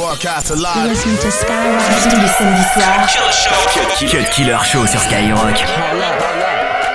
broadcast 0.00 0.50
live. 0.56 0.88
Listen 0.88 1.14
to 1.18 1.30
Skyrock 1.30 1.82
tous 2.02 2.20
les 2.20 2.28
samedis 2.28 2.64
soirs. 2.72 3.06
Cut 4.08 4.30
Killer 4.30 4.56
Show 4.64 4.86
sur 4.86 5.00
Skyrock. 5.00 6.39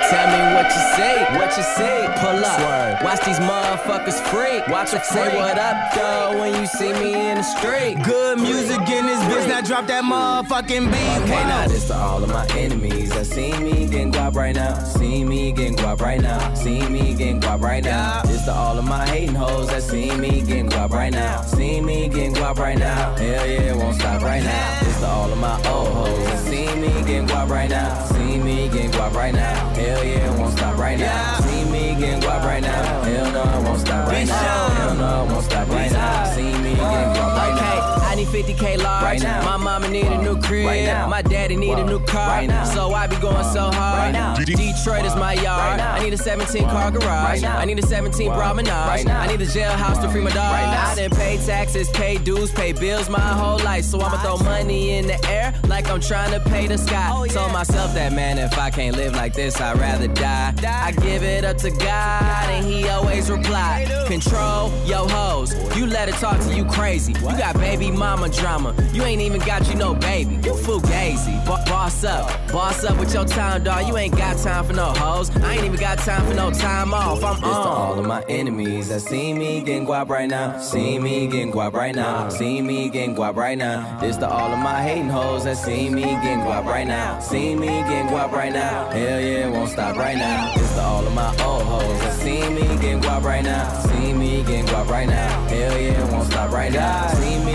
Tell 0.08 0.26
me 0.30 0.54
what 0.54 0.66
you 0.66 0.82
say, 0.96 1.24
what 1.36 1.56
you 1.56 1.62
say, 1.62 2.06
pull 2.20 2.44
up. 2.44 3.02
Watch 3.02 3.24
these 3.24 3.40
motherfuckers 3.40 4.20
freak. 4.28 4.66
Watch 4.68 4.92
them 4.92 5.00
say 5.02 5.36
what 5.36 5.58
up, 5.58 5.94
though, 5.94 6.38
when 6.38 6.54
you 6.60 6.66
see 6.66 6.92
me 6.92 7.30
in 7.30 7.38
the 7.38 7.42
street. 7.42 7.96
Good 8.04 8.38
music 8.38 8.80
in 8.88 9.06
this 9.06 9.20
bitch, 9.24 9.48
now 9.48 9.60
drop 9.62 9.86
that 9.88 10.04
motherfucking 10.04 10.90
beat. 10.92 11.24
Okay, 11.24 11.44
now 11.48 11.66
this 11.66 11.88
to 11.88 11.96
all 11.96 12.22
of 12.22 12.28
my 12.28 12.46
enemies 12.56 13.10
that 13.10 13.26
see 13.26 13.52
me 13.58 13.86
getting 13.86 14.12
guap 14.12 14.34
right 14.34 14.54
now. 14.54 14.78
See 14.78 15.24
me 15.24 15.50
getting 15.50 15.76
guap 15.76 16.00
right 16.00 16.20
now. 16.20 16.54
See 16.54 16.80
me 16.88 17.14
getting 17.14 17.40
guap 17.40 17.60
right 17.60 17.82
now. 17.82 18.22
This 18.22 18.44
to 18.44 18.52
all 18.52 18.78
of 18.78 18.84
my 18.84 19.06
hating 19.06 19.34
hoes 19.34 19.68
that 19.68 19.82
see 19.82 20.14
me 20.16 20.40
getting 20.40 20.68
guap 20.68 20.90
right 20.90 21.12
now. 21.12 21.42
See 21.42 21.80
me 21.80 22.08
getting 22.08 22.34
guap 22.34 22.58
right 22.58 22.78
now. 22.78 23.16
Hell 23.16 23.46
yeah, 23.46 23.72
won't 23.74 23.96
stop 23.96 24.22
right 24.22 24.42
now. 24.42 24.80
This 24.84 25.00
to 25.00 25.06
all 25.06 25.32
of 25.32 25.38
my 25.38 25.56
old 25.68 25.88
hoes 25.88 26.24
that 26.26 26.38
see 26.38 26.66
me 26.76 26.88
getting 27.02 27.26
guap 27.26 27.48
right 27.48 27.70
now. 27.70 28.04
See 28.06 28.38
me 28.38 28.68
getting 28.68 28.92
guap 28.92 29.12
right 29.14 29.34
now. 29.34 29.74
Hell 29.74 29.95
Hell 29.96 30.04
yeah, 30.04 30.38
won't 30.38 30.52
stop 30.52 30.76
right 30.76 30.98
now. 30.98 31.40
See 31.40 31.64
me 31.70 31.94
getting 31.98 32.20
guap 32.20 32.44
right 32.44 32.62
now. 32.62 33.02
Hell 33.04 33.32
no, 33.32 33.42
I 33.42 33.58
won't 33.60 33.80
stop 33.80 34.06
right 34.06 34.26
now. 34.26 34.68
Hell 34.68 34.94
no, 34.94 35.06
I 35.06 35.32
won't 35.32 35.44
stop 35.44 35.68
right 35.70 35.90
now. 35.90 36.34
See 36.34 36.42
me 36.42 36.74
getting 36.74 36.76
guap 36.76 37.34
right 37.34 37.54
now. 37.54 37.75
Need 38.16 38.28
50k 38.28 38.82
large. 38.82 39.02
Right 39.02 39.22
now. 39.22 39.44
My 39.44 39.58
mama 39.58 39.88
need 39.88 40.06
a 40.06 40.16
new 40.22 40.40
crib. 40.40 40.64
Right 40.64 40.84
now. 40.84 41.06
My 41.06 41.20
daddy 41.20 41.54
need 41.54 41.78
a 41.78 41.84
new 41.84 42.00
car. 42.00 42.28
Right 42.28 42.48
now. 42.48 42.64
So 42.64 42.94
I 42.94 43.06
be 43.06 43.16
going 43.16 43.44
so 43.52 43.70
hard. 43.70 43.98
Right 43.98 44.10
now. 44.10 44.34
Detroit 44.36 45.04
is 45.04 45.14
my 45.14 45.34
yard. 45.34 45.80
I 45.80 46.02
need 46.02 46.14
a 46.14 46.16
17 46.16 46.64
car 46.64 46.90
garage. 46.90 47.44
I 47.44 47.66
need 47.66 47.78
a 47.78 47.86
17 47.86 48.32
promenade. 48.32 48.70
I 48.72 49.26
need 49.26 49.42
a 49.42 49.44
jailhouse 49.44 50.00
to 50.00 50.08
free 50.08 50.22
my 50.22 50.30
dog. 50.30 50.54
I 50.54 50.94
didn't 50.94 51.14
pay 51.14 51.36
taxes, 51.44 51.90
pay 51.90 52.16
dues, 52.16 52.50
pay 52.52 52.72
bills 52.72 53.10
my 53.10 53.20
whole 53.20 53.58
life. 53.58 53.84
So 53.84 54.00
I'ma 54.00 54.16
throw 54.22 54.38
money 54.38 54.96
in 54.96 55.06
the 55.06 55.22
air 55.28 55.52
like 55.66 55.90
I'm 55.90 56.00
trying 56.00 56.32
to 56.32 56.40
pay 56.48 56.66
the 56.66 56.78
sky. 56.78 57.10
Oh, 57.12 57.26
Told 57.26 57.52
myself 57.52 57.92
that 57.92 58.14
man, 58.14 58.38
if 58.38 58.56
I 58.56 58.70
can't 58.70 58.96
live 58.96 59.14
like 59.14 59.34
this, 59.34 59.60
I'd 59.60 59.78
rather 59.78 60.08
die. 60.08 60.54
I 60.64 60.92
give 60.92 61.22
it 61.22 61.44
up 61.44 61.58
to 61.58 61.70
God, 61.70 62.48
and 62.48 62.64
He 62.64 62.88
always 62.88 63.30
reply. 63.30 63.84
Control 64.06 64.72
yo 64.86 65.06
hoes. 65.06 65.54
You 65.76 65.86
let 65.86 66.08
it 66.08 66.14
talk 66.14 66.40
to 66.40 66.54
you 66.54 66.64
crazy. 66.64 67.12
You 67.12 67.36
got 67.36 67.56
baby 67.56 67.90
mama 67.90 68.05
drama. 68.14 68.74
You 68.92 69.02
ain't 69.02 69.20
even 69.20 69.40
got 69.40 69.68
you 69.68 69.74
no 69.74 69.94
baby. 69.94 70.34
You 70.36 70.54
fugazi. 70.54 71.44
Bo- 71.44 71.64
boss 71.66 72.04
up, 72.04 72.28
boss 72.52 72.84
up 72.84 72.98
with 72.98 73.12
your 73.12 73.24
time, 73.24 73.64
dog. 73.64 73.86
You 73.88 73.96
ain't 73.96 74.16
got 74.16 74.38
time 74.38 74.64
for 74.64 74.72
no 74.72 74.86
hoes. 74.86 75.30
I 75.36 75.54
ain't 75.54 75.64
even 75.64 75.78
got 75.78 75.98
time 75.98 76.26
for 76.26 76.34
no 76.34 76.50
time 76.50 76.94
off. 76.94 77.22
I'm 77.24 77.42
on. 77.42 77.64
to 77.64 77.68
all 77.68 77.98
of 77.98 78.06
my 78.06 78.22
enemies 78.28 78.88
that 78.88 79.00
see 79.00 79.32
me 79.32 79.60
getting 79.60 79.86
guap 79.86 80.08
right 80.08 80.28
now. 80.28 80.58
See 80.60 80.98
me 80.98 81.26
getting 81.26 81.52
guap 81.52 81.72
right 81.72 81.94
now. 81.94 82.28
See 82.28 82.62
me 82.62 82.88
getting 82.88 83.14
guap 83.14 83.36
right 83.36 83.58
now. 83.58 83.98
This 84.00 84.16
to 84.18 84.28
all 84.28 84.52
of 84.52 84.58
my 84.58 84.82
hating 84.82 85.08
hoes 85.08 85.44
that 85.44 85.56
see 85.56 85.88
me 85.88 86.02
getting 86.02 86.40
guap 86.40 86.64
right 86.64 86.86
now. 86.86 87.18
See 87.20 87.54
me 87.54 87.66
getting 87.66 88.08
guap 88.08 88.32
right 88.32 88.52
now. 88.52 88.90
Hell 88.90 89.20
yeah, 89.20 89.48
won't 89.48 89.70
stop 89.70 89.96
right 89.96 90.16
now. 90.16 90.54
This 90.54 90.74
to 90.74 90.82
all 90.82 91.06
of 91.06 91.12
my 91.12 91.30
old 91.42 91.62
hoes 91.62 92.00
that 92.00 92.14
see 92.20 92.48
me 92.50 92.62
getting 92.80 93.00
guap 93.00 93.22
right 93.22 93.44
now. 93.44 93.68
See 93.82 94.12
me 94.12 94.42
getting 94.42 94.66
guap 94.66 94.88
right 94.88 95.08
now. 95.08 95.48
Hell 95.48 95.78
yeah, 95.78 96.12
won't 96.12 96.30
stop 96.30 96.50
right 96.50 96.72
now. 96.72 97.08
See 97.08 97.38
me 97.44 97.45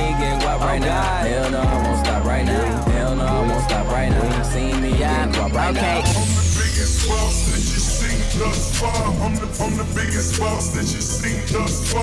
right 0.72 0.81
now. 0.81 1.02
Hell 1.02 1.52
no, 1.52 1.59
I 1.59 1.83
won't 1.83 2.05
stop 2.05 2.23
right 2.23 2.45
now. 2.45 2.81
Hell 2.91 3.16
no, 3.16 3.25
I 3.25 3.47
won't 3.47 3.64
stop 3.64 3.88
right 3.88 4.09
now. 4.09 4.38
You 4.38 4.44
see 4.44 4.73
me 4.80 4.97
getting 4.97 5.33
guap 5.33 5.53
right 5.53 5.75
okay. 5.75 6.02
now. 6.02 6.27
Thus 8.39 8.80
far, 8.80 9.05
I'm 9.22 9.36
the, 9.36 9.47
I'm 9.61 9.75
the 9.77 9.86
biggest 9.94 10.39
boss 10.39 10.72
that 10.72 10.88
you've 10.88 11.03
seen 11.03 11.38
thus 11.52 11.92
far. 11.92 12.02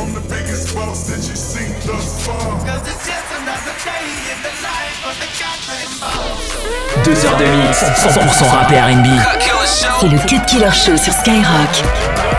I'm 0.00 0.14
the 0.14 0.24
biggest 0.30 0.74
boss 0.74 1.08
that 1.08 1.20
you've 1.28 1.36
seen 1.36 1.74
thus 1.84 2.24
far. 2.24 2.56
Cause 2.64 2.88
it's 2.88 3.04
just 3.04 3.28
another 3.42 3.74
day 3.84 4.06
in 4.32 4.38
the 4.40 4.54
life 4.64 4.96
of 5.04 5.14
the 5.18 5.28
goddamn 5.36 5.92
boss. 6.00 7.04
Deux 7.04 7.26
heures 7.26 7.36
de 7.36 7.44
mix, 7.66 7.82
100% 7.82 8.50
rap 8.50 8.72
et 8.72 8.78
R&B. 8.78 9.08
C'est 10.00 10.08
le 10.08 10.18
Cut 10.18 10.46
Killer 10.46 10.72
Show 10.72 10.96
sur 10.96 11.12
Skyrock. 11.12 12.37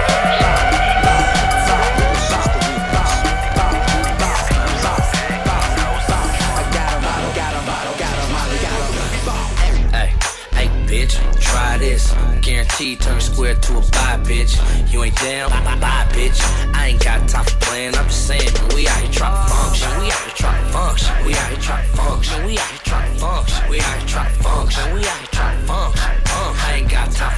Guarantee 12.80 12.96
turn 12.96 13.20
square 13.20 13.56
to 13.56 13.74
a 13.74 13.82
buy, 13.92 14.16
bitch. 14.24 14.56
You 14.90 15.04
ain't 15.04 15.16
down, 15.18 15.50
bye, 15.50 15.78
bye, 15.82 16.08
bitch. 16.14 16.40
I 16.74 16.88
ain't 16.88 17.04
got 17.04 17.28
time 17.28 17.44
for 17.44 17.60
playing. 17.60 17.94
I'm 17.96 18.06
just 18.06 18.26
saying, 18.26 18.54
man, 18.54 18.70
we 18.74 18.88
out 18.88 19.02
here 19.02 19.12
trying 19.12 19.36
to 19.36 19.54
function. 19.54 19.90
We 20.00 20.08
out 20.08 20.24
here 20.24 20.36
trying 20.38 20.64
to 20.64 20.72
function. 20.72 21.26
We 21.26 21.34
out 21.34 21.50
here 21.50 21.60
trying 21.60 21.90
to 21.92 21.98
function. 21.98 22.46
We 22.46 22.58
out 22.58 22.72
here 22.72 22.80
trying 22.86 23.14
to 23.14 23.20
function. 23.20 23.70
We 23.70 23.80
out 23.82 23.98
here 24.00 24.08
trying 24.08 24.32
to 24.32 24.44
function. 24.44 24.94
We 24.94 25.00
out 25.04 25.18
here 25.20 25.28
trying 25.28 25.60
to 25.60 25.68
function. 25.68 26.12
Uh, 26.32 26.56
I 26.56 26.76
ain't 26.80 26.90
got 26.90 27.12
time 27.12 27.29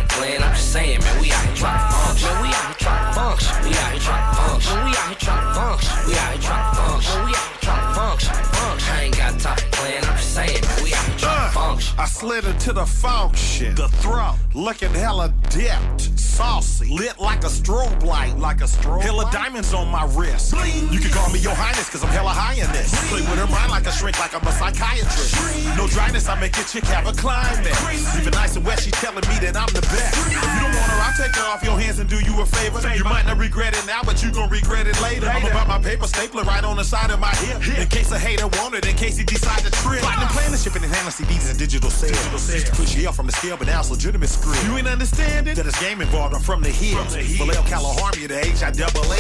slid 12.22 12.46
into 12.46 12.72
the 12.72 12.86
function, 12.86 13.74
the 13.74 13.88
throat, 13.98 14.38
looking 14.54 14.94
hella 14.94 15.34
dipped, 15.50 16.02
saucy, 16.20 16.86
lit 16.96 17.20
like 17.20 17.44
a 17.44 17.48
strobe 17.48 18.04
light, 18.04 18.38
like 18.38 18.62
a 18.62 18.70
strobe. 18.70 19.02
Hella 19.02 19.28
diamonds 19.32 19.74
on 19.74 19.88
my 19.88 20.06
wrist. 20.14 20.54
Bling. 20.54 20.94
You 20.94 21.00
can 21.00 21.10
call 21.10 21.32
me 21.32 21.40
your 21.40 21.56
highness, 21.56 21.90
cause 21.90 22.04
I'm 22.04 22.14
hella 22.14 22.30
high 22.30 22.62
in 22.62 22.70
this. 22.78 22.94
Play 23.10 23.22
with 23.22 23.42
her 23.42 23.48
mind 23.48 23.72
like 23.72 23.88
a 23.88 23.92
shrink, 23.92 24.20
like 24.20 24.36
I'm 24.36 24.46
a 24.46 24.52
psychiatrist. 24.52 25.34
No 25.76 25.88
dryness, 25.88 26.30
I 26.30 26.40
make 26.40 26.56
a 26.60 26.64
chick 26.64 26.86
have 26.94 27.08
a 27.08 27.14
climax. 27.14 27.74
Even 28.16 28.34
nice 28.34 28.56
and 28.56 28.64
wet, 28.66 28.80
she 28.82 28.92
telling 28.92 29.26
me 29.26 29.42
that 29.42 29.58
I'm 29.58 29.74
the 29.74 29.82
best. 29.90 30.14
If 30.22 30.30
you 30.30 30.62
don't 30.62 30.78
want 30.78 30.90
her, 30.94 31.02
I'll 31.02 31.18
take 31.18 31.34
her 31.34 31.48
off 31.50 31.64
your 31.64 31.80
hands 31.80 31.98
and 31.98 32.08
do 32.08 32.22
you 32.22 32.40
a 32.40 32.46
favor. 32.46 32.86
You 32.94 33.04
might 33.04 33.26
not 33.26 33.40
regret 33.40 33.74
it 33.74 33.86
now, 33.88 34.06
but 34.06 34.22
you 34.22 34.30
gon' 34.30 34.50
regret 34.50 34.86
it 34.86 35.02
later. 35.02 35.26
I'm 35.26 35.42
about 35.50 35.68
my 35.68 35.80
paper 35.80 36.06
stapler 36.06 36.44
right 36.44 36.64
on 36.64 36.78
the 36.78 36.86
side 36.86 37.10
of 37.10 37.20
my 37.20 37.34
hip. 37.42 37.66
In 37.82 37.88
case 37.88 38.12
a 38.12 38.20
hater 38.20 38.46
want 38.62 38.76
it, 38.76 38.86
in 38.86 38.96
case 38.96 39.18
he 39.18 39.26
decide 39.26 39.66
to 39.66 39.72
trip. 39.82 40.06
Platinum 40.06 40.30
playing 40.30 40.52
the 40.52 40.62
shipping 40.62 40.84
and 40.84 40.94
handling 40.94 41.18
CDs 41.18 41.50
and 41.50 41.58
digital 41.58 41.90
sales. 41.90 42.11
Used 42.12 42.68
to 42.68 42.72
push 42.74 42.96
you 42.96 43.08
off 43.08 43.16
from 43.16 43.28
the 43.28 43.32
scale, 43.32 43.56
but 43.58 43.68
now 43.68 43.80
it's 43.80 43.90
legitimate 43.90 44.28
screw. 44.28 44.54
You 44.70 44.78
ain't 44.78 44.88
understanding 44.88 45.56
that 45.56 45.66
it's 45.66 45.80
game 45.80 46.02
involved. 46.02 46.36
I'm 46.36 46.42
from 46.42 46.62
the 46.62 46.70
hills. 46.70 47.16
Vallejo, 47.16 47.64
California, 47.64 48.28
the 48.28 48.40
H 48.46 48.64
I 48.64 48.72
double 48.72 49.04
A. 49.12 49.16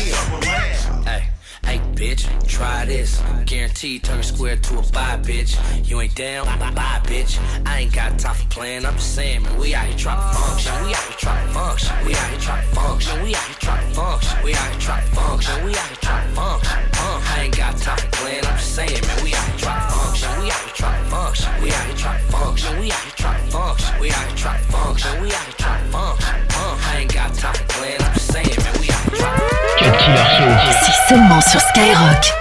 Hey. 1.05 1.27
Hey, 1.63 1.79
bitch, 1.95 2.25
try 2.47 2.85
this. 2.85 3.21
Guaranteed 3.45 4.03
turn 4.03 4.23
square 4.23 4.57
to 4.57 4.79
a 4.79 4.81
buy, 4.91 5.17
bitch. 5.21 5.55
You 5.87 6.01
ain't 6.01 6.15
down, 6.15 6.45
bye, 6.59 6.99
bitch. 7.03 7.39
I 7.65 7.81
ain't 7.81 7.93
got 7.93 8.19
time 8.19 8.35
for 8.35 8.47
playing. 8.49 8.85
I'm 8.85 8.95
just 8.95 9.15
saying, 9.15 9.43
man, 9.43 9.57
we 9.57 9.73
out 9.75 9.85
here 9.85 9.97
trying 9.97 10.19
to 10.19 10.37
function. 10.37 10.73
We 10.85 10.93
out 10.93 11.03
here 11.03 11.17
trying 11.17 11.47
to 11.47 11.53
function. 11.53 12.05
We 12.05 12.15
out 12.15 12.29
here 12.29 12.39
trying 12.39 12.67
to 12.67 12.75
function. 12.75 13.23
We 13.23 13.35
out 13.35 13.43
here 13.47 13.55
trying 13.59 13.87
to 13.87 13.95
function. 13.95 14.43
We 14.43 14.53
out 14.53 14.69
here 14.71 14.79
trying 14.79 15.09
to 15.09 15.15
function. 15.15 15.65
We 15.65 15.71
out 15.71 15.87
here 15.87 15.97
trying 16.01 16.29
to 16.29 16.35
function. 16.35 16.79
Uh, 16.93 17.21
I 17.23 17.41
ain't 17.43 17.57
got 17.57 17.77
time 17.77 17.97
for 17.97 18.07
playing. 18.11 18.45
I'm 18.45 18.57
just 18.57 18.75
saying, 18.75 19.01
man, 19.01 19.23
we 19.23 19.33
out 19.33 19.47
here 19.47 19.57
trying 19.57 19.81
to 19.81 19.95
function. 19.95 20.29
We 20.41 20.51
out 20.51 20.61
here 20.65 20.73
trying 20.75 21.03
to 21.03 21.09
function. 21.09 21.61
We 21.61 21.71
out 21.71 21.85
here 21.85 21.95
trying 21.95 22.25
to 22.25 22.31
function. 22.31 22.79
We 22.79 22.91
out 22.91 23.03
here 23.03 23.15
trying 23.15 23.45
to 23.45 23.51
function. 23.51 23.99
We 24.01 24.11
out 24.11 24.27
here 24.27 24.35
trying 24.35 24.65
to 24.65 24.71
function. 24.71 25.21
We 25.21 25.27
out 25.31 25.45
here 25.45 25.55
trying 25.57 25.85
to 25.85 25.91
function. 25.91 26.35
Uh, 26.51 26.77
I 26.81 26.97
ain't 26.99 27.13
got 27.13 27.33
time 27.35 27.55
for 27.55 27.65
playing. 27.65 28.01
I'm 28.01 28.13
just 28.13 28.27
saying, 28.31 28.57
man, 28.57 28.73
we 28.81 28.89
out 28.89 29.03
here 29.05 29.17
trying 29.17 29.37
to 29.37 29.39
function. 29.39 29.50
Killer 29.89 30.17
Show. 30.37 30.71
C'est 30.85 31.09
seulement 31.09 31.41
sur 31.41 31.59
Skyrock. 31.59 32.40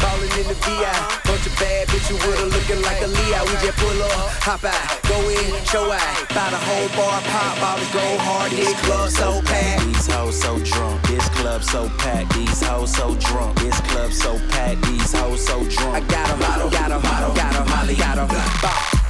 In 0.39 0.47
the 0.47 0.55
VI. 0.63 0.87
Bunch 1.27 1.45
of 1.45 1.53
bad 1.59 1.87
bitches 1.89 2.15
with 2.25 2.39
her 2.39 2.45
looking 2.45 2.81
like 2.83 3.01
a 3.01 3.07
Leo. 3.07 3.43
We 3.43 3.53
just 3.59 3.77
pull 3.77 4.01
up, 4.01 4.31
hop 4.39 4.63
out, 4.63 5.01
go 5.03 5.19
in, 5.27 5.51
show 5.65 5.91
out. 5.91 6.29
Buy 6.29 6.47
the 6.49 6.57
whole 6.57 6.87
bar, 6.95 7.19
pop 7.27 7.59
bottles, 7.59 7.91
go 7.91 7.99
hard. 8.23 8.51
This 8.51 8.73
club 8.81 9.09
so 9.09 9.41
packed. 9.41 9.83
These 9.85 10.07
hoes 10.07 10.39
so 10.41 10.57
drunk. 10.59 11.01
This 11.07 11.27
club 11.35 11.63
so 11.63 11.89
packed. 11.97 12.33
These 12.33 12.63
hoes 12.63 12.95
so 12.95 13.15
drunk. 13.15 13.59
This 13.59 13.79
club 13.81 14.13
so 14.13 14.39
packed. 14.49 14.81
These 14.83 15.11
hoes 15.11 15.45
so 15.45 15.65
drunk. 15.65 15.95
I 15.95 15.99
got 16.07 16.29
'em, 16.29 16.39
got 16.39 16.61
'em, 16.61 16.69
got 16.69 16.91
'em, 16.91 17.01
got 17.01 17.25
'em, 17.27 17.95
got 17.97 18.17
'em. 18.17 18.27
Bow, 18.27 18.59
bow. 18.61 19.00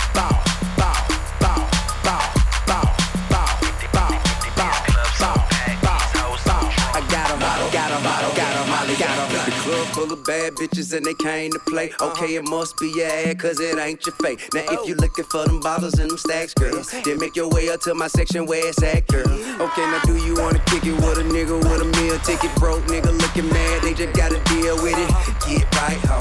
Full 10.01 10.13
of 10.13 10.23
bad 10.25 10.53
bitches 10.55 10.95
and 10.95 11.05
they 11.05 11.13
came 11.13 11.51
to 11.51 11.59
play. 11.59 11.91
Uh-huh. 11.91 12.11
Okay, 12.11 12.35
it 12.35 12.47
must 12.47 12.77
be 12.79 12.91
your 12.95 13.07
ad, 13.07 13.39
cause 13.39 13.59
it 13.59 13.77
ain't 13.77 14.03
your 14.05 14.15
fate. 14.15 14.39
Now, 14.53 14.61
if 14.61 14.79
oh. 14.79 14.87
you 14.87 14.95
looking 14.95 15.25
for 15.25 15.45
them 15.45 15.59
bottles 15.59 15.99
and 15.99 16.09
them 16.09 16.17
stacks, 16.17 16.53
girl, 16.53 16.83
then 17.05 17.19
make 17.19 17.35
your 17.35 17.49
way 17.49 17.69
up 17.69 17.81
to 17.81 17.93
my 17.93 18.07
section 18.07 18.45
where 18.45 18.67
it's 18.67 18.81
at, 18.81 19.07
girl. 19.07 19.29
Okay, 19.29 19.85
now 19.93 20.01
do 20.05 20.17
you 20.25 20.33
wanna 20.35 20.59
kick 20.65 20.85
it 20.85 20.95
with 20.95 21.19
a 21.19 21.25
nigga 21.35 21.57
with 21.57 21.81
a 21.81 21.89
meal 22.01 22.17
ticket? 22.19 22.53
Broke 22.55 22.83
nigga 22.85 23.11
looking 23.21 23.49
mad, 23.49 23.83
they 23.83 23.93
just 23.93 24.15
gotta 24.15 24.41
deal 24.45 24.75
with 24.81 24.97
it. 24.97 25.09
Uh-huh. 25.09 25.49
Get 25.49 25.75
right, 25.75 26.01
ho. 26.09 26.17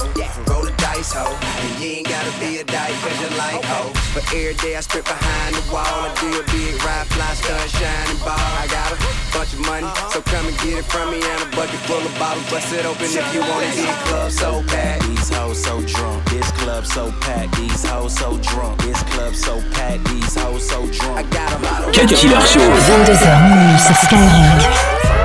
Roll 0.53 0.65
the 0.65 0.73
dice, 0.77 1.13
ho. 1.13 1.25
And 1.25 1.83
you 1.83 1.89
ain't 1.97 2.07
gotta 2.07 2.31
be 2.39 2.57
a 2.57 2.63
dyke, 2.63 2.93
cause 3.01 3.21
you 3.21 3.37
like, 3.37 3.63
ho. 3.65 4.00
But 4.13 4.27
every 4.35 4.55
day 4.55 4.75
I 4.75 4.81
strip 4.81 5.05
behind 5.05 5.55
the 5.55 5.63
wall, 5.71 5.87
I 5.87 6.11
do 6.19 6.27
a 6.35 6.43
big 6.51 6.75
ride, 6.83 7.07
fly, 7.07 7.31
stun, 7.31 7.63
shining 7.79 8.19
ball. 8.19 8.35
I 8.35 8.67
got 8.67 8.91
a 8.91 8.97
bunch 9.31 9.53
of 9.55 9.63
money, 9.63 9.87
so 10.11 10.19
come 10.21 10.45
and 10.47 10.57
get 10.59 10.83
it 10.83 10.85
from 10.85 11.11
me 11.11 11.23
and 11.23 11.41
a 11.47 11.47
bucket 11.55 11.79
full 11.87 12.03
of 12.03 12.11
bottles. 12.19 12.43
Bust 12.51 12.73
it 12.75 12.83
open 12.83 13.07
if 13.07 13.33
you 13.33 13.39
want 13.39 13.63
it. 13.63 13.71
This 13.71 13.95
club 14.11 14.31
so 14.31 14.63
packed. 14.67 15.07
These 15.07 15.29
hoes 15.31 15.63
so 15.63 15.79
drunk. 15.87 16.25
This 16.27 16.51
club 16.59 16.85
so 16.85 17.11
packed. 17.23 17.55
These 17.55 17.85
hoes 17.87 18.13
so 18.13 18.35
drunk. 18.51 18.83
This 18.83 19.01
club 19.15 19.33
so 19.33 19.61
packed. 19.71 20.03
These 20.11 20.35
hoes 20.35 20.67
so 20.67 20.85
drunk. 20.91 21.15
I 21.15 21.23
got 21.31 21.55
a 21.55 21.91
Cut 21.95 22.11
Killer 22.11 22.43
Show. 22.43 22.59
22h 22.59 23.31
minuit 23.47 23.79
sur 23.79 23.95
Skyrock. 23.95 25.20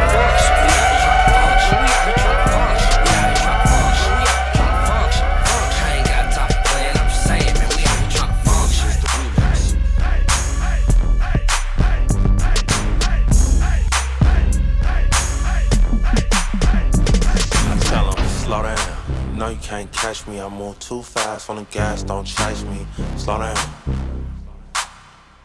Too 20.87 21.03
fast 21.03 21.51
on 21.51 21.57
the 21.57 21.65
gas, 21.65 22.05
don't 22.05 22.25
chase 22.25 22.63
me. 22.63 22.87
Slow 23.17 23.39
down, 23.39 23.57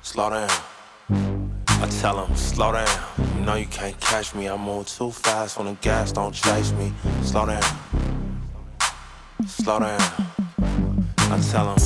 slow 0.04 0.30
down. 0.30 0.50
I 1.68 1.88
tell 2.00 2.24
him, 2.24 2.36
slow 2.36 2.74
down. 2.74 2.88
You 3.36 3.46
know 3.46 3.56
you 3.56 3.66
can't 3.66 4.00
catch 4.00 4.36
me. 4.36 4.48
I 4.48 4.56
move 4.56 4.88
too 4.88 5.10
fast 5.10 5.60
on 5.60 5.66
the 5.66 5.74
gas, 5.82 6.12
don't 6.12 6.32
chase 6.32 6.72
me. 6.74 6.94
Slow 7.24 7.48
down, 7.48 7.64
slow 9.48 9.80
down. 9.80 10.00
I 11.18 11.40
tell 11.50 11.74
him, 11.74 11.80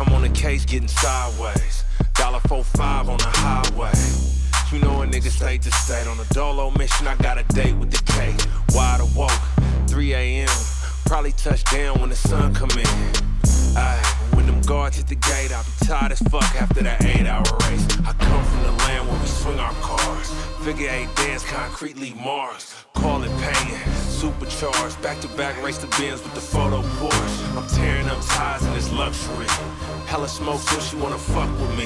I'm 0.00 0.12
on 0.12 0.22
the 0.22 0.32
case 0.34 0.64
getting 0.64 0.88
sideways. 0.88 1.84
Dollar 2.14 2.40
four 2.48 2.64
five 2.64 3.08
on 3.08 3.18
the 3.18 3.30
highway. 3.30 3.92
You 4.72 4.80
know 4.84 5.02
a 5.02 5.06
nigga 5.06 5.30
state 5.30 5.62
to 5.62 5.70
state 5.70 6.08
on 6.08 6.18
a 6.18 6.24
dolo 6.34 6.72
mission. 6.72 7.06
I 7.06 7.14
got 7.16 7.38
a 7.38 7.44
date 7.54 7.76
with 7.76 7.92
the 7.92 8.02
K. 8.12 8.34
Wide 8.74 9.00
awoke, 9.00 9.30
3 9.86 10.14
a.m. 10.14 10.48
Probably 11.12 11.32
touch 11.32 11.62
down 11.64 12.00
when 12.00 12.08
the 12.08 12.16
sun 12.16 12.54
come 12.54 12.70
in. 12.70 12.86
Aye, 13.76 14.30
when 14.32 14.46
them 14.46 14.62
guards 14.62 14.96
hit 14.96 15.08
the 15.08 15.14
gate, 15.14 15.52
I'll 15.52 15.62
be 15.62 15.84
tired 15.84 16.10
as 16.10 16.20
fuck 16.20 16.56
after 16.56 16.82
that 16.84 17.04
eight 17.04 17.26
hour 17.26 17.44
race. 17.68 17.86
I 18.08 18.14
come 18.14 18.42
from 18.42 18.62
the 18.62 18.72
land 18.84 19.06
where 19.06 19.20
we 19.20 19.26
swing 19.26 19.60
our 19.60 19.74
cars. 19.82 20.30
Figure 20.64 20.88
eight 20.88 21.14
dance, 21.16 21.44
concretely 21.44 22.14
Mars. 22.14 22.74
Call 22.94 23.22
it 23.24 23.30
paying, 23.42 23.78
supercharged. 24.08 25.02
Back 25.02 25.20
to 25.20 25.28
back 25.36 25.62
race 25.62 25.76
the 25.76 25.86
bins 25.98 26.22
with 26.22 26.32
the 26.32 26.40
photo 26.40 26.80
Porsche. 26.80 27.56
I'm 27.58 27.68
tearing 27.68 28.08
up 28.08 28.24
ties 28.28 28.64
in 28.64 28.72
this 28.72 28.90
luxury. 28.90 29.48
Hella 30.06 30.28
smoke, 30.28 30.60
so 30.60 30.80
she 30.80 30.96
wanna 30.96 31.18
fuck 31.18 31.50
with 31.60 31.76
me. 31.76 31.84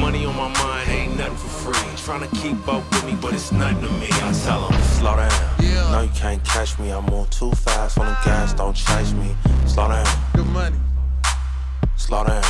Money 0.00 0.24
on 0.24 0.36
my 0.36 0.46
mind 0.62 0.88
ain't 0.88 1.16
nothing 1.18 1.34
for 1.34 1.72
free. 1.72 1.96
Trying 1.96 2.30
to 2.30 2.36
keep 2.36 2.68
up 2.68 2.88
with 2.92 3.06
me, 3.06 3.18
but 3.20 3.34
it's 3.34 3.50
nothing 3.50 3.80
to 3.82 3.90
me. 3.94 4.06
I 4.22 4.32
tell 4.44 4.68
them, 4.68 4.82
slow 4.82 5.16
down. 5.16 5.51
Yeah. 5.92 5.98
No, 5.98 6.04
you 6.04 6.10
can't 6.14 6.42
catch 6.44 6.78
me. 6.78 6.90
I 6.90 7.00
move 7.10 7.28
too 7.30 7.50
fast 7.52 7.98
on 7.98 8.06
the 8.06 8.16
gas, 8.24 8.54
don't 8.54 8.74
chase 8.74 9.12
me. 9.12 9.34
Slow 9.66 9.88
down. 9.88 10.06
Good 10.34 10.46
money. 10.46 10.76
Slow 11.96 12.24
down. 12.24 12.42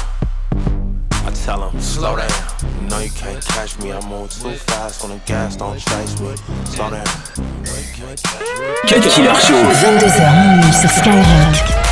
I 1.24 1.32
tell 1.44 1.68
them, 1.68 1.80
slow 1.80 2.16
down. 2.16 2.30
You 2.80 2.88
know 2.88 2.98
you 3.00 3.10
can't 3.10 3.44
catch 3.44 3.78
me. 3.80 3.92
I 3.92 4.00
move 4.08 4.30
too 4.32 4.52
fast 4.52 5.02
on 5.04 5.10
the 5.10 5.20
gas, 5.26 5.56
don't 5.56 5.78
chase 5.78 6.20
me. 6.20 6.36
Slow 6.66 6.90
down. 6.90 7.04
Cut 8.86 9.02
Killer 9.02 9.34
Show. 9.34 9.62
22h 9.72 10.32
minuit 10.36 10.74
sur 10.74 10.88
Skyrock. 10.88 11.91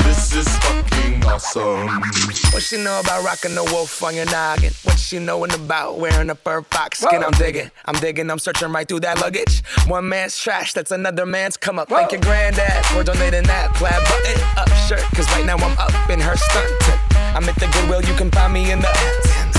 This 0.31 0.47
is 0.47 0.57
fucking 0.59 1.25
awesome. 1.25 1.87
What 2.53 2.63
she 2.63 2.81
know 2.81 3.01
about 3.01 3.25
rocking 3.25 3.53
the 3.53 3.65
wolf 3.65 4.01
on 4.01 4.15
your 4.15 4.23
noggin? 4.27 4.71
What 4.83 4.97
she 4.97 5.19
knowin' 5.19 5.51
about 5.51 5.99
wearing 5.99 6.29
a 6.29 6.35
fur 6.35 6.61
fox 6.61 6.99
skin? 6.99 7.21
I'm 7.21 7.31
digging, 7.31 7.69
I'm 7.83 7.95
digging, 7.95 8.31
I'm 8.31 8.39
searching 8.39 8.71
right 8.71 8.87
through 8.87 9.01
that 9.01 9.19
luggage. 9.19 9.61
One 9.87 10.07
man's 10.07 10.39
trash, 10.39 10.71
that's 10.71 10.91
another 10.91 11.25
man's 11.25 11.57
come 11.57 11.77
up. 11.77 11.89
Thank 11.89 12.13
your 12.13 12.21
granddad 12.21 12.85
for 12.85 13.03
donating 13.03 13.43
that 13.43 13.73
plaid 13.75 14.01
button 14.05 14.41
up 14.57 14.69
shirt. 14.87 15.03
Cause 15.13 15.29
right 15.33 15.45
now 15.45 15.57
I'm 15.57 15.77
up 15.77 16.09
in 16.09 16.21
her 16.21 16.37
stunt. 16.37 16.71
I'm 17.35 17.43
at 17.49 17.55
the 17.55 17.67
Goodwill, 17.67 18.01
you 18.01 18.13
can 18.13 18.31
find 18.31 18.53
me 18.53 18.71
in 18.71 18.79
the 18.79 18.87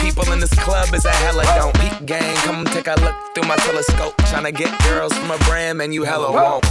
people 0.00 0.30
in 0.32 0.40
this 0.40 0.54
club 0.54 0.94
is 0.94 1.04
a 1.04 1.10
hella 1.10 1.44
don't. 1.56 1.74
Peak 1.80 2.06
gang, 2.06 2.36
come 2.46 2.64
take 2.66 2.86
a 2.86 2.94
look 3.00 3.14
through 3.34 3.48
my 3.48 3.56
telescope. 3.56 4.16
Tryna 4.28 4.54
get 4.54 4.70
girls 4.84 5.12
from 5.12 5.30
a 5.30 5.38
brand, 5.38 5.78
man, 5.78 5.92
you 5.92 6.04
hella 6.04 6.30
won't. 6.32 6.64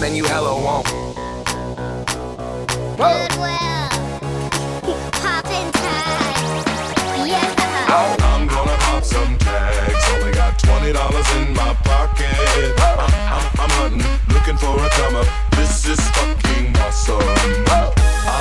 Man, 0.00 0.16
you 0.16 0.24
hella 0.24 0.54
won't. 0.54 0.86
Goodwill. 2.96 3.58
Poppin' 5.12 5.72
tags. 5.72 7.28
Yeah. 7.28 7.86
I'm 7.88 8.46
gonna 8.46 8.76
pop 8.78 9.04
some 9.04 9.36
tags. 9.36 10.04
Only 10.14 10.32
got 10.32 10.58
twenty 10.58 10.92
dollars 10.92 11.30
in 11.36 11.52
my 11.52 11.74
pocket. 11.84 12.80
I'm, 12.80 12.98
I'm, 12.98 13.60
I'm 13.60 13.70
hunting, 13.76 14.34
looking 14.34 14.56
for 14.56 14.78
a 14.82 14.88
come 14.88 15.16
up. 15.16 15.26
This 15.52 15.86
is 15.86 16.00
fucking 16.00 16.76
awesome. 16.78 17.99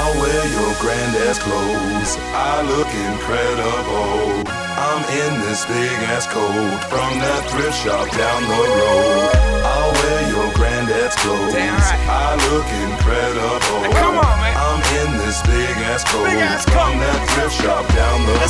I'll 0.10 0.22
wear 0.22 0.46
your 0.50 0.74
granddad's 0.82 1.38
clothes. 1.38 2.18
I 2.34 2.66
look 2.66 2.90
incredible. 2.90 4.42
I'm 4.50 5.06
in 5.06 5.46
this 5.46 5.70
big 5.70 6.02
ass 6.10 6.26
coat 6.26 6.82
from 6.90 7.22
that 7.22 7.46
thrift 7.46 7.78
shop 7.78 8.10
down 8.18 8.42
the 8.42 8.58
road. 8.58 9.30
I'll 9.62 9.94
wear 9.94 10.34
your 10.34 10.50
granddad's 10.58 11.14
clothes. 11.14 11.54
I 11.54 12.34
look 12.50 12.66
incredible. 12.90 13.86
come 14.02 14.18
on, 14.18 14.34
man. 14.42 14.58
I'm 14.58 14.82
in 14.98 15.22
this 15.22 15.46
big 15.46 15.78
ass 15.94 16.02
coat 16.10 16.26
from 16.74 16.98
that 17.06 17.22
thrift 17.30 17.62
shop 17.62 17.86
down 17.94 18.26
the 18.26 18.34
road. 18.34 18.50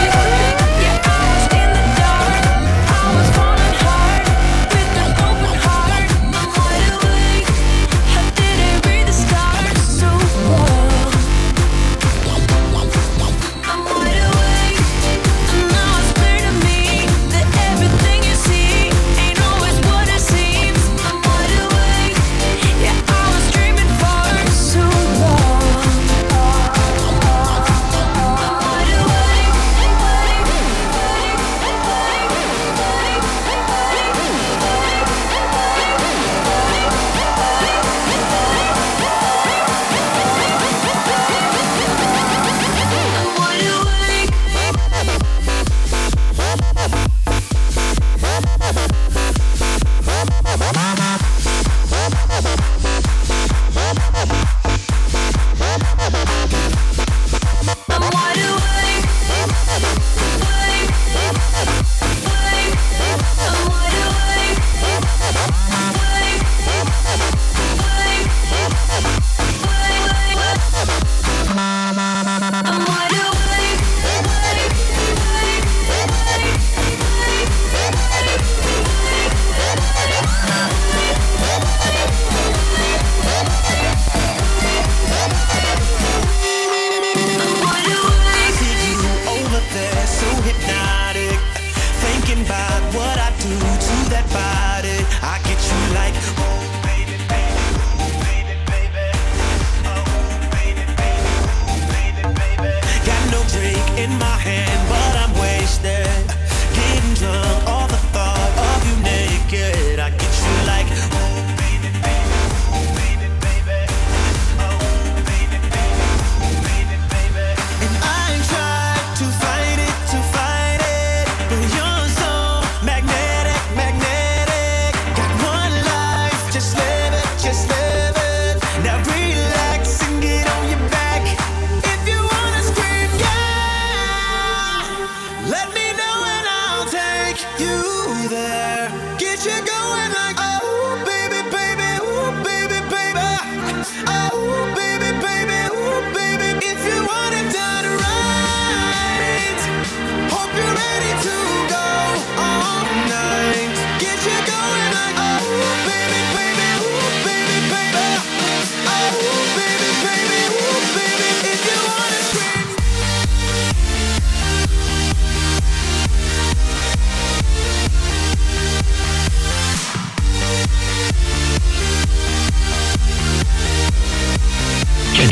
you 137.61 138.27
there. 138.29 138.89
Get 139.17 139.45
you 139.45 139.57
going 139.65 140.11
like. 140.13 140.37
Oh. 140.39 140.60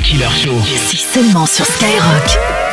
Killer 0.10 0.26
Show. 0.32 0.60
C'est 0.66 0.98
seulement 0.98 1.46
sur 1.46 1.64
Skyrock. 1.66 2.69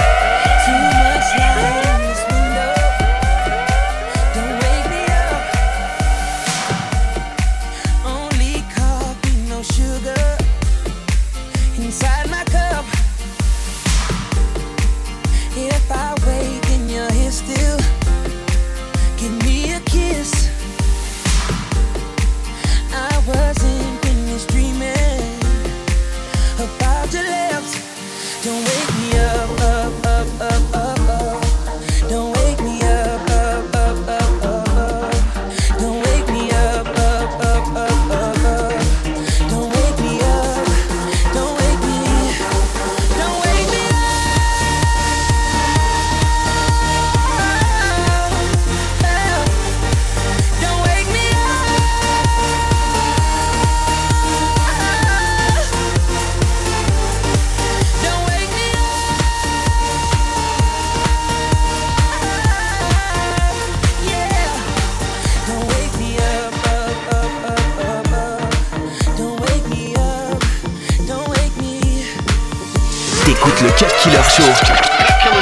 Cut 73.79 73.93
Killer 74.01 74.23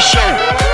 Show. 0.00 0.73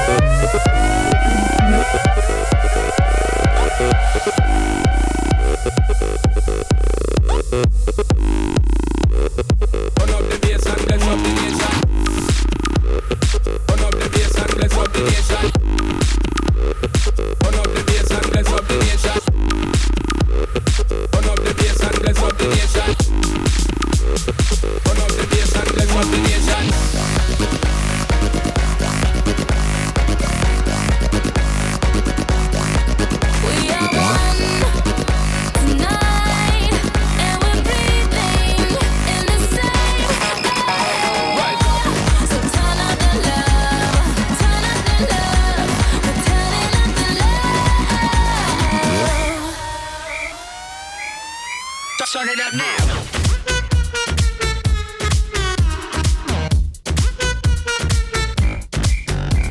Turn 52.11 52.27
it 52.27 52.41
up 52.41 52.53
now. 52.53 52.77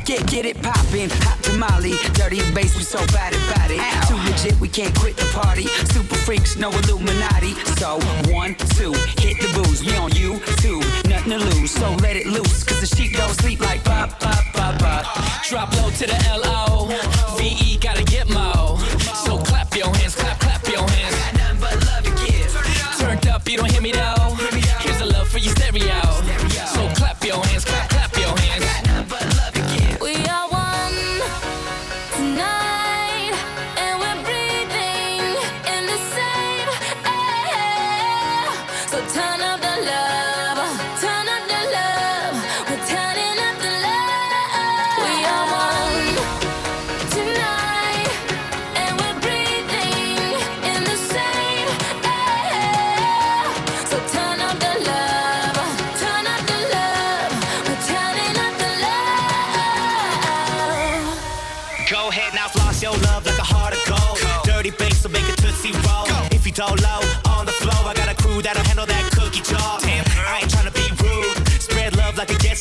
Get, 0.05 0.27
get 0.27 0.45
it 0.45 0.61
poppin', 0.61 1.09
hot 1.09 1.39
tamale, 1.41 1.97
dirty 2.13 2.37
bass, 2.53 2.77
we 2.77 2.83
so 2.83 2.99
bad 3.07 3.33
about 3.33 3.71
it. 3.71 3.79
Ow. 3.79 4.05
Too 4.07 4.29
legit, 4.29 4.61
we 4.61 4.67
can't 4.67 4.93
quit 4.93 5.17
the 5.17 5.25
party. 5.33 5.65
Super 5.91 6.13
freaks, 6.13 6.55
no 6.55 6.69
Illuminati. 6.69 7.55
So 7.79 7.97
one, 8.31 8.53
two, 8.77 8.93
hit 9.17 9.41
the 9.41 9.51
booze. 9.55 9.83
We 9.83 9.95
on 9.95 10.11
you, 10.11 10.39
two, 10.57 10.81
nothing 11.09 11.31
to 11.31 11.39
lose. 11.39 11.71
So 11.71 11.89
let 11.95 12.15
it 12.15 12.27
loose, 12.27 12.63
cause 12.63 12.79
the 12.79 12.95
sheep 12.95 13.17
don't 13.17 13.33
sleep 13.41 13.61
like 13.61 13.83
pop, 13.83 14.19
pop, 14.19 14.45
pop, 14.53 14.79
pop. 14.79 15.43
Drop 15.49 15.75
low 15.77 15.89
to 15.89 16.05
the 16.05 16.25
L 16.29 16.41
O 16.45 17.35
V 17.39 17.57
E, 17.59 17.77
gotta 17.79 18.03
get 18.03 18.29
mo. 18.29 18.77
So 19.25 19.39
clap 19.39 19.75
your 19.75 19.87
hands, 19.95 20.13
clap, 20.13 20.39
clap. 20.39 20.50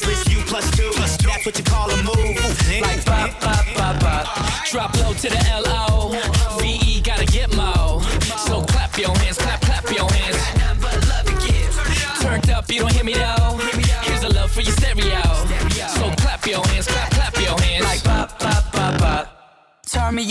Love 0.02 0.12
like 0.12 0.16
a 0.16 0.24
guest 0.24 0.30
you 0.30 0.40
plus 0.46 0.70
two. 0.76 0.90
That's 0.96 1.46
what 1.46 1.58
you 1.58 1.64
call 1.64 1.90
a 1.90 1.96
move. 1.96 2.36
Like 2.80 3.04
pop, 3.04 3.40
pop, 3.40 3.66
pop, 3.66 4.00
pop. 4.00 4.66
Drop 4.66 4.94
low 4.96 5.12
to 5.14 5.28
the 5.28 5.46
L-O. 5.50 6.10
V-E 6.10 6.29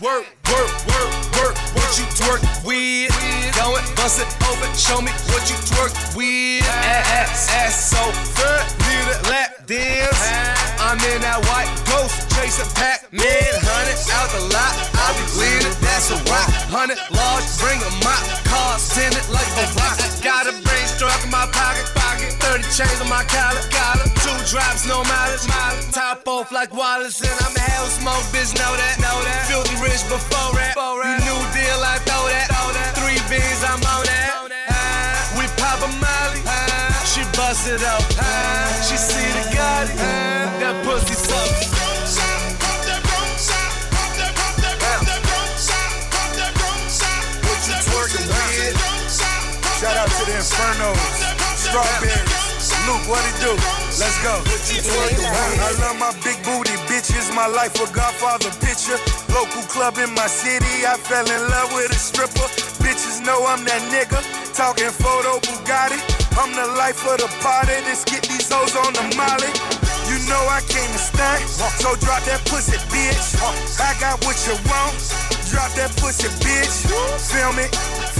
Work, 0.00 0.24
work, 0.48 0.86
work, 0.86 1.12
work. 1.36 1.56
What 1.76 1.98
you 1.98 2.04
twerk 2.16 2.40
with? 2.64 3.12
Go 3.54 3.76
and 3.76 3.96
bust 3.96 4.18
it 4.18 4.28
open. 4.48 4.74
Show 4.74 5.02
me 5.02 5.10
what 5.28 5.50
you 5.50 5.56
twerk 5.56 6.16
with. 6.16 6.64
Ass, 6.64 7.50
ass 7.50 7.90
so 7.90 8.10
good. 8.34 8.64
Need 8.88 9.14
a 9.14 9.28
lap 9.28 9.66
dance. 9.66 10.59
I'm 10.90 10.98
in 11.06 11.22
that 11.22 11.38
white 11.46 11.70
ghost 11.86 12.18
chasing 12.34 12.66
Pac-Man. 12.74 13.22
Hundred 13.62 13.94
out 14.10 14.26
the 14.34 14.42
lot. 14.50 14.74
I 14.98 15.14
be 15.14 15.22
leaning. 15.38 15.70
That's 15.86 16.10
a 16.10 16.18
rock. 16.26 16.50
Hundred 16.66 16.98
large. 17.14 17.46
Bring 17.62 17.78
a 17.78 17.92
mop. 18.02 18.18
Cars 18.42 18.90
tinted 18.90 19.22
like 19.30 19.46
a 19.54 19.70
rock. 19.78 20.02
Got 20.18 20.50
a 20.50 20.54
brain 20.66 20.86
struck 20.90 21.14
in 21.22 21.30
my 21.30 21.46
pocket. 21.54 21.86
Pocket. 21.94 22.34
30 22.42 22.66
chains 22.74 22.98
on 22.98 23.06
my 23.06 23.22
collar. 23.30 23.62
Collar. 23.70 24.02
Two 24.18 24.34
drops, 24.50 24.82
no 24.82 25.06
mileage. 25.06 25.46
mileage. 25.46 25.94
Top 25.94 26.26
off 26.26 26.50
like 26.50 26.74
Wallace. 26.74 27.22
And 27.22 27.38
I'm 27.38 27.54
a 27.54 27.62
hell 27.62 27.86
smoke, 27.86 28.26
bitch. 28.34 28.50
Know 28.58 28.74
that. 28.74 28.98
Know 28.98 29.14
that. 29.30 29.46
Filthy 29.46 29.78
rich 29.78 30.02
before 30.10 30.58
that. 30.58 30.74
You 30.74 31.14
new 31.22 31.38
deal, 31.54 31.80
I 31.86 32.02
throw 32.02 32.26
that. 32.34 32.50
Three 32.98 33.22
beans, 33.30 33.62
I'm 33.62 33.78
on 33.78 34.02
that. 34.10 34.42
We 35.38 35.46
pop 35.54 35.86
a 35.86 35.90
molly. 36.02 36.42
She 37.06 37.22
bust 37.38 37.70
it 37.70 37.78
up. 37.86 38.02
She 38.82 38.98
see 38.98 39.30
the 39.38 39.54
Gotti. 39.54 40.59
Infernos, 50.40 50.96
Strawberries. 51.52 52.16
Luke, 52.88 53.04
what 53.12 53.20
it 53.28 53.36
do? 53.44 53.52
Let's 54.00 54.16
go. 54.24 54.40
I 54.40 55.68
love 55.84 56.00
my 56.00 56.16
big 56.24 56.40
booty 56.40 56.72
bitch. 56.88 57.12
bitches. 57.12 57.28
My 57.36 57.46
life 57.46 57.76
a 57.76 57.84
Godfather 57.92 58.48
picture. 58.64 58.96
Local 59.36 59.60
club 59.68 59.98
in 59.98 60.08
my 60.14 60.26
city. 60.26 60.88
I 60.88 60.96
fell 60.96 61.28
in 61.28 61.42
love 61.52 61.74
with 61.76 61.92
a 61.92 62.00
stripper. 62.00 62.48
Bitches 62.80 63.20
know 63.20 63.44
I'm 63.44 63.66
that 63.68 63.84
nigga. 63.92 64.16
Talking 64.56 64.88
photo 64.88 65.44
Bugatti. 65.44 66.00
I'm 66.40 66.56
the 66.56 66.72
life 66.72 67.04
of 67.04 67.20
the 67.20 67.28
party. 67.44 67.76
Let's 67.84 68.04
get 68.08 68.22
these 68.24 68.48
hoes 68.48 68.72
on 68.80 68.96
the 68.96 69.04
molly. 69.20 69.52
You 70.08 70.16
know 70.24 70.40
I 70.48 70.64
came 70.66 70.88
to 70.90 70.98
stunt, 70.98 71.44
so 71.78 71.94
drop 72.00 72.24
that 72.24 72.42
pussy, 72.48 72.80
bitch. 72.88 73.36
I 73.78 73.92
got 74.00 74.24
what 74.24 74.40
you 74.48 74.56
want. 74.66 74.96
Drop 75.52 75.70
that 75.78 75.94
pussy, 76.02 76.26
bitch. 76.42 76.86
Film 77.30 77.58
it, 77.58 77.70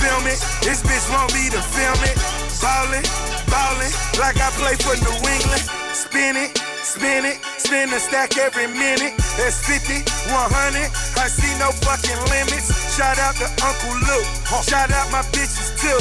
film 0.00 0.24
it. 0.26 0.40
This 0.64 0.80
bitch 0.82 1.06
want 1.12 1.32
me 1.36 1.52
to 1.52 1.60
film 1.60 2.00
it. 2.08 2.16
Ballin', 2.60 3.04
ballin', 3.48 3.92
like 4.20 4.40
I 4.40 4.48
play 4.56 4.76
for 4.80 4.96
New 4.96 5.16
England. 5.28 5.64
Spin 5.92 6.36
it, 6.36 6.56
spin 6.82 7.24
it, 7.24 7.38
spin 7.60 7.92
a 7.92 8.00
stack 8.00 8.36
every 8.36 8.66
minute. 8.66 9.14
That's 9.36 9.60
50, 9.64 10.04
100. 10.32 10.88
I 11.20 11.28
see 11.28 11.52
no 11.60 11.72
fucking 11.84 12.20
limits. 12.32 12.68
Shout 12.96 13.18
out 13.20 13.36
to 13.40 13.48
Uncle 13.64 13.96
Luke. 14.08 14.28
Shout 14.64 14.90
out 14.90 15.08
my 15.12 15.22
bitches 15.32 15.72
too. 15.78 16.00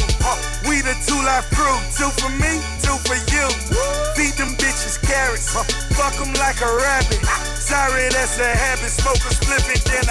We 0.67 0.81
the 0.81 0.95
two 1.05 1.19
life 1.23 1.47
crew. 1.55 1.77
Two 1.95 2.12
for 2.19 2.31
me, 2.39 2.59
two 2.83 2.97
for 3.07 3.19
you. 3.31 3.45
Feed 4.15 4.35
them 4.35 4.55
bitches 4.59 4.99
carrots. 4.99 5.53
Fuck 5.95 6.15
them 6.15 6.33
like 6.39 6.59
a 6.59 6.71
rabbit. 6.71 7.21
Sorry, 7.55 8.09
that's 8.09 8.39
a 8.39 8.49
habit. 8.49 8.89
Smoke 8.89 9.21
a 9.23 9.31
split 9.31 9.63
it, 9.69 9.83
then 9.85 10.09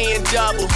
seeing 0.00 0.22
double 0.32 0.68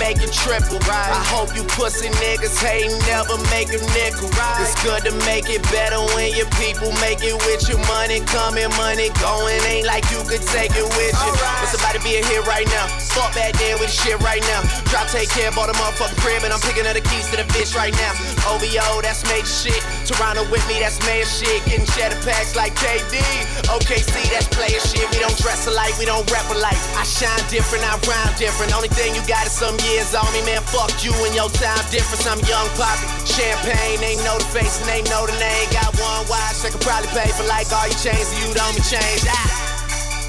make 0.00 0.16
it 0.24 0.32
triple. 0.32 0.80
Right. 0.88 1.12
I 1.12 1.20
hope 1.28 1.52
you 1.52 1.62
pussy 1.76 2.08
niggas 2.24 2.56
hate 2.56 2.88
never 3.04 3.36
make 3.52 3.68
a 3.68 3.80
nickel. 3.92 4.32
Right. 4.32 4.64
It's 4.64 4.72
good 4.80 5.04
to 5.04 5.12
make 5.28 5.52
it 5.52 5.60
better 5.68 6.00
when 6.16 6.32
your 6.32 6.48
people 6.56 6.88
make 7.04 7.20
it 7.20 7.36
with 7.44 7.68
your 7.68 7.78
money 7.84 8.24
coming, 8.24 8.72
money 8.80 9.12
going. 9.20 9.60
Ain't 9.68 9.84
like 9.84 10.08
you 10.08 10.24
could 10.24 10.40
take 10.48 10.72
it 10.72 10.88
with 10.96 11.12
you. 11.12 11.32
Right. 11.36 11.60
It's 11.62 11.76
about 11.76 11.92
to 11.94 12.02
be 12.02 12.16
a 12.16 12.24
hit 12.24 12.48
right 12.48 12.66
now. 12.72 12.88
Fuck 13.12 13.36
back 13.36 13.52
there 13.60 13.76
with 13.76 13.92
shit 13.92 14.16
right 14.24 14.42
now. 14.48 14.64
Drop, 14.88 15.06
take 15.12 15.28
care, 15.28 15.52
bought 15.52 15.68
a 15.68 15.76
motherfucking 15.76 16.16
crib, 16.24 16.42
and 16.48 16.52
I'm 16.52 16.64
picking 16.64 16.88
up 16.88 16.96
the 16.96 17.04
keys 17.04 17.28
to 17.30 17.36
the 17.36 17.44
bitch 17.52 17.76
right 17.76 17.92
now. 17.92 18.16
OVO, 18.48 19.04
that's 19.04 19.20
major 19.28 19.46
shit. 19.46 19.84
Toronto 20.10 20.42
with 20.50 20.66
me, 20.66 20.82
that's 20.82 20.98
major 21.06 21.22
shit. 21.22 21.62
Getting 21.70 21.86
cheddar 21.94 22.18
packs 22.26 22.58
like 22.58 22.74
KD. 22.74 23.22
OKC, 23.70 24.10
that's 24.34 24.50
player 24.50 24.82
shit. 24.82 25.06
We 25.14 25.22
don't 25.22 25.36
dress 25.38 25.70
alike, 25.70 25.94
we 26.02 26.04
don't 26.04 26.26
rap 26.34 26.50
alike. 26.50 26.78
I 26.98 27.06
shine 27.06 27.38
different, 27.46 27.86
I 27.86 27.94
rhyme 28.02 28.34
different. 28.34 28.74
Only 28.74 28.90
thing 28.90 29.14
you 29.14 29.22
got 29.30 29.46
is 29.46 29.54
some 29.54 29.78
years 29.86 30.10
on 30.14 30.26
me, 30.34 30.42
man. 30.42 30.66
Fuck 30.66 30.90
you 31.06 31.14
and 31.22 31.34
your 31.34 31.46
time 31.54 31.78
difference. 31.94 32.26
I'm 32.26 32.42
young 32.50 32.66
poppy. 32.74 33.06
Champagne, 33.22 34.02
they 34.02 34.18
know 34.26 34.34
the 34.34 34.50
face 34.50 34.82
and 34.82 34.88
they 34.90 35.06
know 35.06 35.30
the 35.30 35.36
name. 35.38 35.66
Got 35.70 35.94
one 36.02 36.26
watch, 36.26 36.58
they 36.66 36.74
could 36.74 36.82
probably 36.82 37.10
pay 37.14 37.30
for 37.30 37.46
like 37.46 37.70
all 37.70 37.86
your 37.86 37.98
chains, 38.02 38.34
you 38.34 38.50
don't 38.50 38.74
be 38.74 38.82
changed. 38.82 39.30
Ah. 39.30 39.46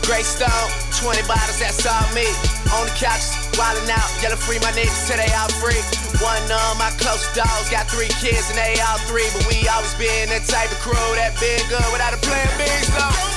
Great 0.06 0.26
Stone, 0.26 0.70
20 1.02 1.26
bottles, 1.26 1.58
that's 1.58 1.82
all 1.90 2.06
me. 2.14 2.61
On 2.78 2.88
the 2.88 2.96
couch, 2.96 3.36
wildin' 3.60 3.90
out, 3.92 4.10
yelling 4.24 4.40
free 4.40 4.60
my 4.60 4.72
niggas 4.72 5.08
till 5.08 5.18
they 5.18 5.32
all 5.36 5.52
free. 5.60 5.82
One 6.24 6.44
of 6.52 6.78
my 6.80 6.92
close 6.98 7.28
dogs 7.36 7.70
got 7.70 7.90
three 7.90 8.12
kids 8.24 8.50
and 8.50 8.58
they 8.58 8.80
all 8.80 8.98
three, 9.10 9.28
but 9.34 9.46
we 9.48 9.68
always 9.68 9.94
been 9.96 10.30
that 10.30 10.48
type 10.48 10.72
of 10.72 10.80
crew 10.80 10.96
that 11.20 11.38
been 11.40 11.60
good 11.68 11.84
without 11.92 12.14
a 12.14 12.20
plan 12.24 12.48
B. 12.58 12.66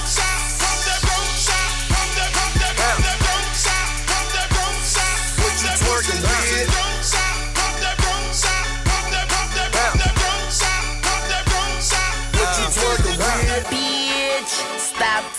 So. 0.07 0.24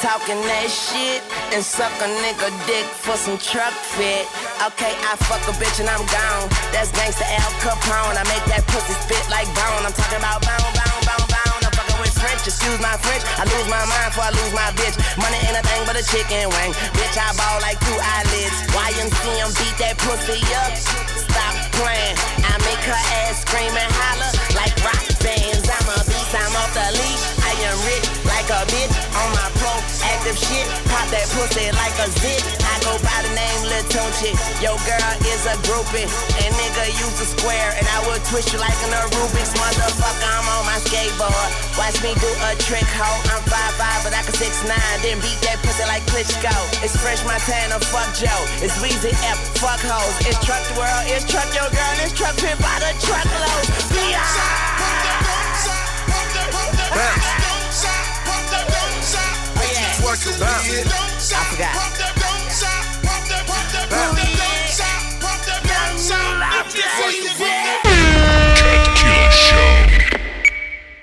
Talking 0.06 0.38
that 0.46 0.70
shit 0.70 1.18
and 1.50 1.66
suck 1.66 1.90
a 1.98 2.06
nigga 2.22 2.54
dick 2.70 2.86
for 2.94 3.18
some 3.18 3.42
truck 3.42 3.74
fit. 3.98 4.30
Okay, 4.62 4.94
I 5.02 5.18
fuck 5.26 5.42
a 5.50 5.54
bitch 5.58 5.82
and 5.82 5.90
I'm 5.90 6.06
gone. 6.14 6.46
That's 6.70 6.94
gangsta 6.94 7.26
Al 7.26 7.50
Capone. 7.58 8.14
I 8.14 8.22
make 8.30 8.46
that 8.54 8.62
pussy 8.70 8.94
spit 9.02 9.26
like 9.34 9.50
bone. 9.58 9.82
I'm 9.82 9.90
talking 9.98 10.22
about 10.22 10.46
bone, 10.46 10.62
bone, 10.78 11.02
bone, 11.10 11.26
bone. 11.26 11.62
I'm 11.66 11.74
fucking 11.74 11.98
with 11.98 12.14
French, 12.14 12.46
excuse 12.46 12.78
my 12.78 12.94
French. 13.02 13.26
I 13.42 13.50
lose 13.50 13.66
my 13.66 13.82
mind 13.82 14.14
before 14.14 14.30
I 14.30 14.34
lose 14.38 14.54
my 14.54 14.70
bitch. 14.78 14.94
Money 15.18 15.42
ain't 15.42 15.58
a 15.58 15.66
thing 15.66 15.82
but 15.90 15.98
a 15.98 16.06
chicken 16.06 16.54
wing. 16.54 16.78
Bitch, 17.02 17.18
I 17.18 17.34
ball 17.34 17.58
like 17.66 17.82
two 17.82 17.98
eyelids. 17.98 18.62
YMCM 18.78 19.50
beat 19.58 19.76
that 19.82 19.98
pussy 20.06 20.38
up. 20.62 20.70
Stop 21.18 21.54
playing. 21.82 22.14
I 22.46 22.54
make 22.62 22.84
her 22.86 23.02
ass 23.26 23.42
scream 23.42 23.74
and 23.74 23.90
holler 23.90 24.15
pussy 31.36 31.68
like 31.76 31.96
a 32.00 32.08
zip. 32.24 32.42
I 32.64 32.80
go 32.82 32.96
by 33.04 33.20
the 33.28 33.32
name 33.36 33.62
Lil 33.68 33.84
Tunechi. 33.92 34.32
Yo 34.64 34.80
girl 34.88 35.12
is 35.28 35.44
a 35.46 35.56
groupie. 35.68 36.08
And 36.42 36.52
nigga 36.56 36.88
use 36.96 37.20
a 37.20 37.28
square. 37.28 37.76
And 37.76 37.86
I 37.92 38.00
will 38.08 38.20
twist 38.32 38.56
you 38.56 38.60
like 38.60 38.76
an 38.88 38.96
Rubik's 39.12 39.52
motherfucker. 39.60 40.32
I'm 40.32 40.48
on 40.56 40.64
my 40.66 40.80
skateboard. 40.88 41.50
Watch 41.76 42.00
me 42.02 42.16
do 42.24 42.32
a 42.48 42.56
trick, 42.64 42.88
hoe. 42.96 43.20
I'm 43.36 43.44
5'5, 43.44 43.52
five, 43.52 43.74
five, 43.76 44.00
but 44.08 44.14
I 44.16 44.24
can 44.24 44.34
6'9. 44.34 44.72
Then 45.04 45.20
beat 45.20 45.40
that 45.44 45.60
pussy 45.62 45.84
like 45.86 46.04
Klitschko. 46.08 46.56
It's 46.82 46.96
Fresh 46.96 47.22
Montana, 47.28 47.80
fuck 47.92 48.08
Joe. 48.16 48.44
It's 48.64 48.80
Weezy 48.80 49.12
F, 49.28 49.38
fuck 49.60 49.84
hoes. 49.84 50.16
It's 50.24 50.40
Truck 50.44 50.64
the 50.72 50.80
World, 50.80 51.04
it's 51.12 51.28
Truck 51.28 51.48
Yo 51.52 51.68
Girl, 51.68 51.94
it's 52.00 52.16
Truck 52.16 52.36
Pit 52.40 52.56
by 52.64 52.80
the 52.80 52.92
truckload. 53.04 53.64
Yeah. 53.92 54.24
Bounce. 60.40 60.86
Bounce. 60.90 61.15
I 61.34 61.44
forgot. 61.46 62.05